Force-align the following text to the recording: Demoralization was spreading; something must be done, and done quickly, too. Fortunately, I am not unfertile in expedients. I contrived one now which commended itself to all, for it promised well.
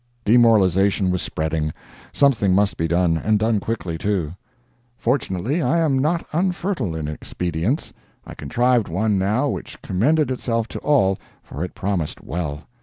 Demoralization 0.25 1.11
was 1.11 1.21
spreading; 1.21 1.71
something 2.11 2.55
must 2.55 2.75
be 2.75 2.87
done, 2.87 3.17
and 3.17 3.37
done 3.37 3.59
quickly, 3.59 3.99
too. 3.99 4.33
Fortunately, 4.97 5.61
I 5.61 5.77
am 5.77 5.99
not 5.99 6.25
unfertile 6.33 6.95
in 6.95 7.07
expedients. 7.07 7.93
I 8.25 8.33
contrived 8.33 8.87
one 8.87 9.19
now 9.19 9.47
which 9.49 9.79
commended 9.83 10.31
itself 10.31 10.67
to 10.69 10.79
all, 10.79 11.19
for 11.43 11.63
it 11.63 11.75
promised 11.75 12.19
well. 12.19 12.63